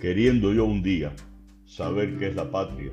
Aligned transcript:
Queriendo 0.00 0.52
yo 0.52 0.64
un 0.64 0.80
día 0.80 1.12
saber 1.64 2.18
qué 2.18 2.28
es 2.28 2.36
la 2.36 2.52
patria, 2.52 2.92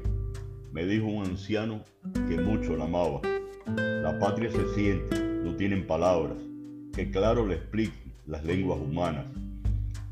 me 0.71 0.87
dijo 0.87 1.05
un 1.05 1.23
anciano 1.23 1.83
que 2.27 2.41
mucho 2.41 2.75
la 2.75 2.85
amaba. 2.85 3.21
La 3.77 4.17
patria 4.17 4.49
se 4.49 4.73
siente, 4.73 5.19
no 5.43 5.55
tienen 5.55 5.85
palabras, 5.85 6.39
que 6.95 7.11
claro 7.11 7.45
le 7.45 7.57
expliquen 7.57 8.11
las 8.25 8.43
lenguas 8.43 8.79
humanas. 8.79 9.27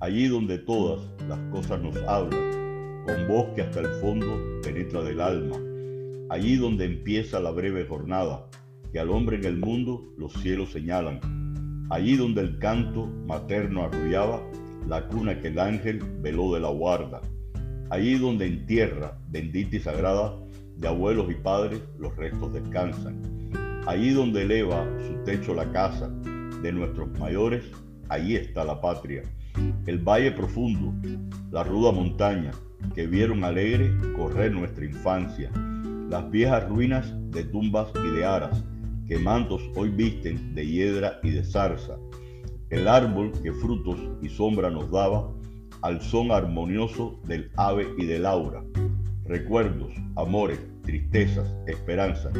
Allí 0.01 0.27
donde 0.27 0.59
todas 0.59 1.01
las 1.27 1.39
cosas 1.51 1.81
nos 1.81 1.97
hablan, 2.07 3.03
con 3.07 3.27
voz 3.27 3.47
que 3.55 3.63
hasta 3.63 3.79
el 3.79 3.87
fondo 3.99 4.61
penetra 4.61 5.01
del 5.01 5.19
alma. 5.19 5.57
Allí 6.29 6.57
donde 6.57 6.85
empieza 6.85 7.39
la 7.39 7.49
breve 7.49 7.87
jornada, 7.87 8.45
que 8.91 8.99
al 8.99 9.09
hombre 9.09 9.37
en 9.37 9.45
el 9.45 9.57
mundo 9.57 10.13
los 10.15 10.31
cielos 10.33 10.71
señalan. 10.71 11.87
Allí 11.89 12.17
donde 12.17 12.41
el 12.41 12.59
canto 12.59 13.07
materno 13.25 13.81
arrullaba 13.81 14.43
la 14.87 15.07
cuna 15.07 15.39
que 15.39 15.47
el 15.47 15.59
ángel 15.59 15.99
veló 16.21 16.53
de 16.53 16.59
la 16.59 16.69
guarda. 16.69 17.21
Allí 17.89 18.17
donde 18.17 18.47
en 18.47 18.65
tierra 18.65 19.17
bendita 19.29 19.75
y 19.75 19.79
sagrada 19.79 20.35
de 20.77 20.87
abuelos 20.87 21.31
y 21.31 21.35
padres 21.35 21.81
los 21.99 22.15
restos 22.15 22.53
descansan. 22.53 23.21
Allí 23.85 24.11
donde 24.11 24.43
eleva 24.43 24.85
su 25.07 25.23
techo 25.23 25.53
la 25.53 25.71
casa 25.71 26.09
de 26.61 26.71
nuestros 26.71 27.17
mayores, 27.19 27.63
allí 28.09 28.35
está 28.35 28.63
la 28.63 28.79
patria. 28.79 29.23
El 29.85 29.99
valle 29.99 30.31
profundo, 30.31 30.93
la 31.51 31.63
ruda 31.63 31.91
montaña 31.91 32.51
que 32.95 33.07
vieron 33.07 33.43
alegre 33.43 33.91
correr 34.15 34.51
nuestra 34.51 34.85
infancia. 34.85 35.51
Las 36.09 36.29
viejas 36.31 36.67
ruinas 36.69 37.13
de 37.31 37.43
tumbas 37.43 37.87
y 37.95 38.17
de 38.17 38.25
aras 38.25 38.63
que 39.07 39.19
mantos 39.19 39.61
hoy 39.75 39.89
visten 39.89 40.55
de 40.55 40.65
hiedra 40.65 41.19
y 41.23 41.31
de 41.31 41.43
zarza 41.43 41.97
el 42.73 42.87
árbol 42.87 43.31
que 43.43 43.53
frutos 43.53 43.99
y 44.23 44.29
sombra 44.29 44.71
nos 44.71 44.89
daba, 44.89 45.29
al 45.83 46.01
son 46.01 46.31
armonioso 46.31 47.19
del 47.27 47.51
ave 47.55 47.87
y 47.99 48.05
del 48.07 48.25
aura. 48.25 48.63
Recuerdos, 49.25 49.93
amores, 50.15 50.59
tristezas, 50.81 51.47
esperanzas, 51.67 52.33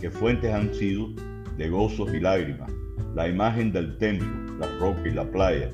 que 0.00 0.10
fuentes 0.10 0.52
han 0.52 0.74
sido 0.74 1.10
de 1.56 1.68
gozos 1.68 2.12
y 2.12 2.18
lágrimas, 2.18 2.72
la 3.14 3.28
imagen 3.28 3.70
del 3.70 3.96
templo, 3.98 4.26
la 4.58 4.66
roca 4.80 5.02
y 5.06 5.12
la 5.12 5.30
playa, 5.30 5.70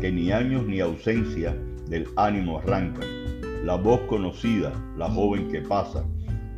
que 0.00 0.10
ni 0.10 0.32
años 0.32 0.66
ni 0.66 0.80
ausencia 0.80 1.56
del 1.88 2.08
ánimo 2.16 2.58
arrancan, 2.58 3.06
la 3.64 3.76
voz 3.76 4.00
conocida, 4.08 4.72
la 4.98 5.08
joven 5.08 5.46
que 5.52 5.60
pasa, 5.60 6.04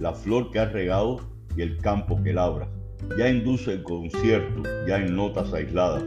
la 0.00 0.14
flor 0.14 0.50
que 0.50 0.60
ha 0.60 0.70
regado 0.70 1.20
y 1.54 1.60
el 1.60 1.76
campo 1.76 2.18
que 2.22 2.32
labra, 2.32 2.66
ya 3.18 3.28
induce 3.28 3.74
el 3.74 3.82
concierto, 3.82 4.62
ya 4.86 4.96
en 4.96 5.14
notas 5.14 5.52
aisladas, 5.52 6.02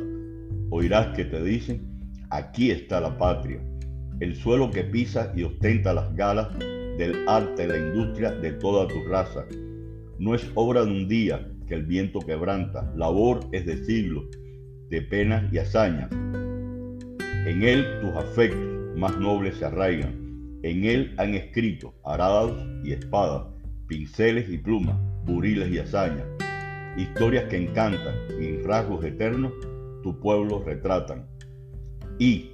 oirás 0.71 1.07
que 1.15 1.25
te 1.25 1.43
dicen, 1.43 1.81
aquí 2.29 2.71
está 2.71 3.01
la 3.01 3.17
patria, 3.17 3.61
el 4.21 4.35
suelo 4.35 4.71
que 4.71 4.83
pisa 4.83 5.31
y 5.35 5.43
ostenta 5.43 5.93
las 5.93 6.15
galas 6.15 6.47
del 6.97 7.27
arte 7.27 7.67
la 7.67 7.77
industria 7.77 8.31
de 8.31 8.53
toda 8.53 8.87
tu 8.87 9.03
raza. 9.07 9.45
No 10.17 10.33
es 10.33 10.49
obra 10.55 10.85
de 10.85 10.91
un 10.91 11.07
día 11.07 11.45
que 11.67 11.75
el 11.75 11.85
viento 11.85 12.19
quebranta, 12.19 12.91
labor 12.95 13.41
es 13.51 13.65
de 13.65 13.83
siglos, 13.83 14.25
de 14.89 15.01
penas 15.01 15.51
y 15.51 15.57
hazañas. 15.57 16.09
En 17.45 17.63
él 17.63 17.85
tus 18.01 18.11
afectos 18.15 18.97
más 18.97 19.17
nobles 19.19 19.57
se 19.57 19.65
arraigan, 19.65 20.59
en 20.63 20.85
él 20.85 21.13
han 21.17 21.33
escrito 21.33 21.93
arados 22.05 22.57
y 22.83 22.93
espadas, 22.93 23.43
pinceles 23.87 24.49
y 24.49 24.57
plumas, 24.57 24.95
buriles 25.25 25.69
y 25.69 25.79
hazañas, 25.79 26.25
historias 26.95 27.45
que 27.45 27.57
encantan 27.57 28.15
y 28.39 28.61
rasgos 28.61 29.03
eternos 29.03 29.51
tu 30.01 30.19
pueblo 30.19 30.63
retratan. 30.63 31.27
Y 32.19 32.51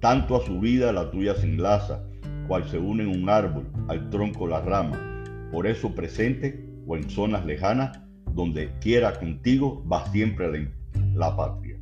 tanto 0.00 0.36
a 0.36 0.44
su 0.44 0.60
vida 0.60 0.92
la 0.92 1.10
tuya 1.10 1.34
se 1.34 1.46
enlaza, 1.46 2.04
cual 2.46 2.64
se 2.68 2.78
une 2.78 3.04
en 3.04 3.22
un 3.22 3.28
árbol, 3.28 3.66
al 3.88 4.10
tronco 4.10 4.46
la 4.46 4.60
rama. 4.60 5.22
Por 5.50 5.66
eso 5.66 5.94
presente 5.94 6.68
o 6.86 6.96
en 6.96 7.08
zonas 7.08 7.46
lejanas, 7.46 8.00
donde 8.32 8.70
quiera 8.80 9.18
contigo 9.18 9.84
va 9.90 10.04
siempre 10.06 10.50
la, 10.50 10.68
la 11.14 11.36
patria. 11.36 11.78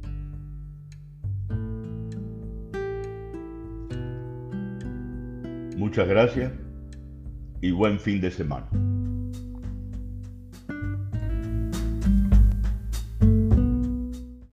Muchas 5.77 6.06
gracias 6.06 6.53
y 7.61 7.71
buen 7.71 7.99
fin 7.99 8.21
de 8.21 8.31
semana. 8.31 8.69